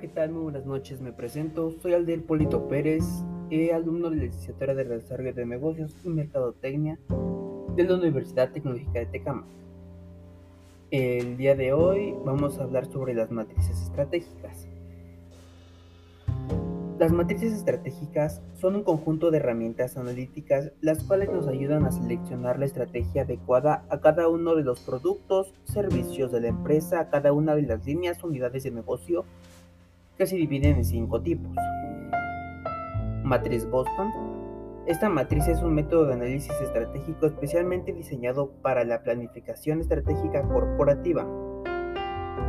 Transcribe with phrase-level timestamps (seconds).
[0.00, 0.30] ¿qué tal?
[0.30, 1.72] Muy buenas noches, me presento.
[1.82, 3.04] Soy Alder Polito Pérez,
[3.50, 7.00] eh, alumno de la licenciatura de Desarrollo de Negocios y Mercadotecnia
[7.74, 9.44] de la Universidad Tecnológica de Tecama.
[10.92, 14.68] El día de hoy vamos a hablar sobre las matrices estratégicas.
[17.00, 22.60] Las matrices estratégicas son un conjunto de herramientas analíticas las cuales nos ayudan a seleccionar
[22.60, 27.32] la estrategia adecuada a cada uno de los productos, servicios de la empresa, a cada
[27.32, 29.24] una de las líneas, unidades de negocio
[30.18, 31.56] que se dividen en cinco tipos.
[33.22, 34.12] Matriz Boston.
[34.86, 41.26] Esta matriz es un método de análisis estratégico especialmente diseñado para la planificación estratégica corporativa.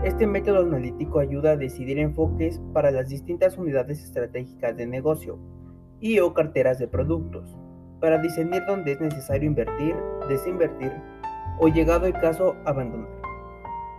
[0.03, 5.37] Este método analítico ayuda a decidir enfoques para las distintas unidades estratégicas de negocio
[5.99, 7.57] y o carteras de productos,
[7.99, 9.95] para discernir dónde es necesario invertir,
[10.29, 10.93] desinvertir
[11.59, 13.09] o llegado el caso abandonar.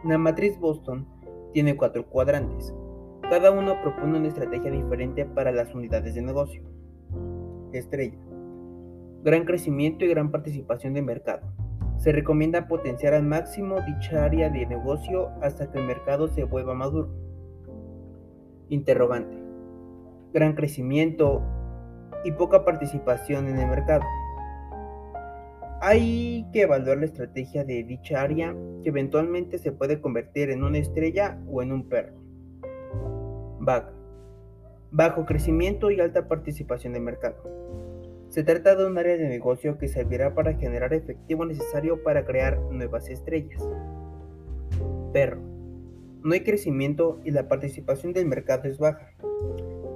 [0.02, 1.06] La matriz Boston
[1.52, 2.74] tiene cuatro cuadrantes,
[3.30, 6.64] cada uno propone una estrategia diferente para las unidades de negocio.
[7.72, 8.18] Estrella.
[9.22, 11.46] Gran crecimiento y gran participación de mercado.
[11.96, 16.74] Se recomienda potenciar al máximo dicha área de negocio hasta que el mercado se vuelva
[16.74, 17.14] maduro.
[18.68, 19.38] Interrogante.
[20.32, 21.40] Gran crecimiento
[22.24, 24.02] y poca participación en el mercado.
[25.80, 30.78] Hay que evaluar la estrategia de dicha área que eventualmente se puede convertir en una
[30.78, 32.29] estrella o en un perro.
[34.90, 37.36] Bajo crecimiento y alta participación de mercado.
[38.28, 42.60] Se trata de un área de negocio que servirá para generar efectivo necesario para crear
[42.70, 43.62] nuevas estrellas.
[45.12, 45.40] Perro.
[46.22, 49.10] No hay crecimiento y la participación del mercado es baja.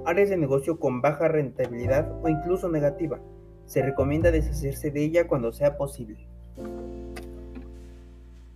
[0.05, 3.19] Áreas de negocio con baja rentabilidad o incluso negativa.
[3.65, 6.27] Se recomienda deshacerse de ella cuando sea posible.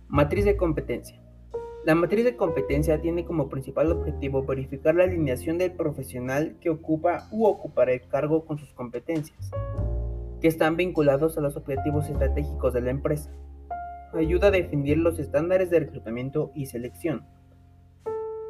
[0.08, 1.20] Matriz de competencia.
[1.82, 7.26] La matriz de competencia tiene como principal objetivo verificar la alineación del profesional que ocupa
[7.30, 9.50] u ocupará el cargo con sus competencias,
[10.42, 13.30] que están vinculados a los objetivos estratégicos de la empresa.
[14.12, 17.24] Ayuda a definir los estándares de reclutamiento y selección.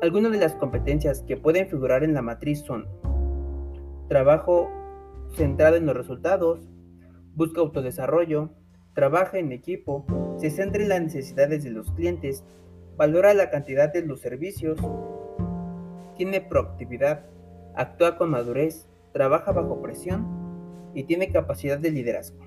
[0.03, 2.89] Algunas de las competencias que pueden figurar en la matriz son
[4.09, 4.69] trabajo
[5.37, 6.69] centrado en los resultados,
[7.37, 8.51] busca autodesarrollo,
[8.93, 10.05] trabaja en equipo,
[10.37, 12.45] se centra en las necesidades de los clientes,
[13.01, 14.79] valora la cantidad de los servicios,
[16.19, 17.25] tiene proactividad,
[17.75, 20.27] actúa con madurez, trabaja bajo presión
[20.95, 22.45] y tiene capacidad de liderazgo.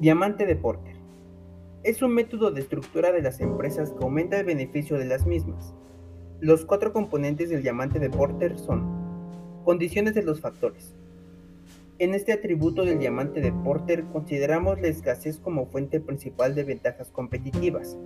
[0.00, 0.96] Diamante de Porter.
[1.82, 5.74] Es un método de estructura de las empresas que aumenta el beneficio de las mismas.
[6.40, 10.94] Los cuatro componentes del diamante de Porter son condiciones de los factores,
[12.02, 17.12] en este atributo del diamante de Porter consideramos la escasez como fuente principal de ventajas
[17.12, 17.96] competitivas.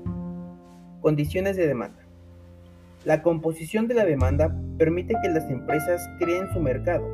[1.00, 2.06] Condiciones de demanda.
[3.06, 7.08] La composición de la demanda permite que las empresas creen su mercado,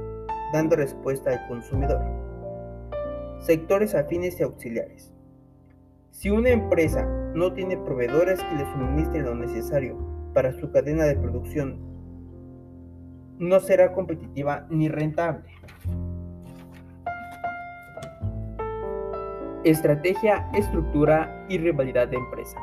[0.53, 2.03] dando respuesta al consumidor.
[3.43, 5.12] Sectores afines y auxiliares.
[6.10, 9.97] Si una empresa no tiene proveedores que le suministren lo necesario
[10.34, 11.78] para su cadena de producción,
[13.38, 15.49] no será competitiva ni rentable.
[19.65, 22.59] Estrategia, estructura y rivalidad de empresa.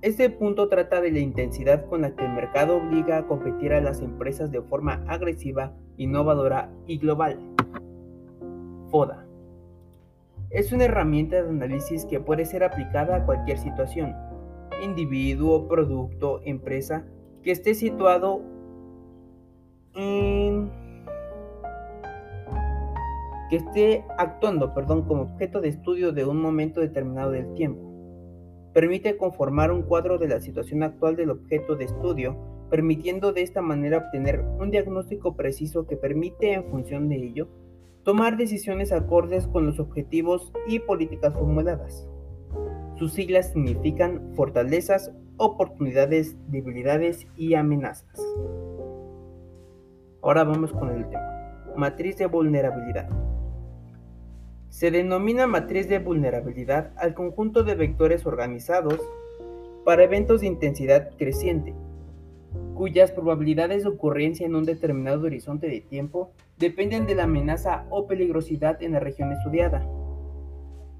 [0.00, 3.80] Este punto trata de la intensidad con la que el mercado obliga a competir a
[3.80, 7.40] las empresas de forma agresiva, innovadora y global.
[8.92, 9.26] FODA.
[10.50, 14.14] Es una herramienta de análisis que puede ser aplicada a cualquier situación,
[14.84, 17.04] individuo, producto, empresa,
[17.42, 18.40] que esté situado
[19.94, 20.45] en
[23.48, 27.82] que esté actuando perdón, como objeto de estudio de un momento determinado del tiempo.
[28.72, 32.36] Permite conformar un cuadro de la situación actual del objeto de estudio,
[32.70, 37.48] permitiendo de esta manera obtener un diagnóstico preciso que permite, en función de ello,
[38.02, 42.06] tomar decisiones acordes con los objetivos y políticas formuladas.
[42.96, 48.20] Sus siglas significan fortalezas, oportunidades, debilidades y amenazas.
[50.22, 51.72] Ahora vamos con el tema.
[51.76, 53.08] Matriz de vulnerabilidad.
[54.76, 59.00] Se denomina matriz de vulnerabilidad al conjunto de vectores organizados
[59.86, 61.74] para eventos de intensidad creciente,
[62.74, 68.06] cuyas probabilidades de ocurrencia en un determinado horizonte de tiempo dependen de la amenaza o
[68.06, 69.88] peligrosidad en la región estudiada.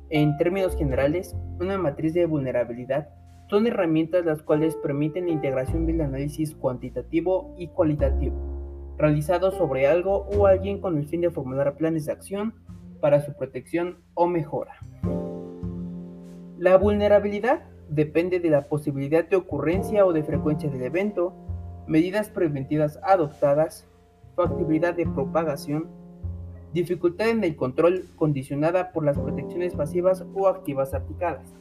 [0.08, 3.10] En términos generales, una matriz de vulnerabilidad
[3.50, 10.26] son herramientas las cuales permiten la integración del análisis cuantitativo y cualitativo, realizado sobre algo
[10.34, 12.54] o alguien con el fin de formular planes de acción
[13.00, 14.74] para su protección o mejora.
[16.58, 21.32] La vulnerabilidad depende de la posibilidad de ocurrencia o de frecuencia del evento,
[21.86, 23.86] medidas preventivas adoptadas,
[24.34, 25.86] factibilidad de propagación,
[26.72, 31.54] dificultad en el control condicionada por las protecciones pasivas o activas aplicadas.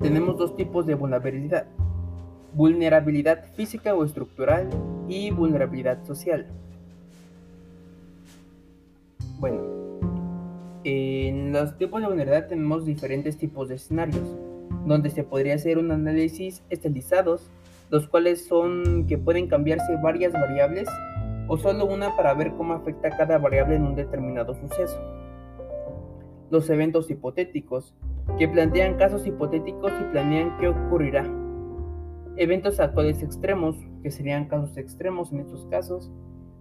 [0.00, 1.66] Tenemos dos tipos de vulnerabilidad,
[2.54, 4.68] vulnerabilidad física o estructural
[5.08, 6.46] y vulnerabilidad social.
[11.62, 14.36] Los tipos de vulnerabilidad tenemos diferentes tipos de escenarios,
[14.84, 17.50] donde se podría hacer un análisis estilizados,
[17.90, 20.88] los cuales son que pueden cambiarse varias variables
[21.46, 25.00] o solo una para ver cómo afecta cada variable en un determinado suceso.
[26.50, 27.94] Los eventos hipotéticos,
[28.38, 31.24] que plantean casos hipotéticos y planean qué ocurrirá.
[32.36, 36.10] Eventos actuales extremos, que serían casos extremos en estos casos,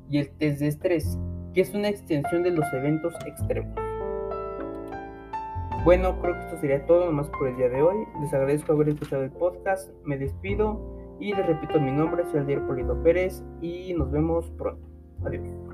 [0.10, 1.18] y el test de estrés,
[1.54, 3.81] que es una extensión de los eventos extremos.
[5.84, 8.06] Bueno, creo que esto sería todo nomás por el día de hoy.
[8.22, 9.90] Les agradezco haber escuchado el podcast.
[10.06, 10.80] Me despido
[11.20, 14.86] y les repito mi nombre, soy Aldier Polito Pérez y nos vemos pronto.
[15.26, 15.71] Adiós.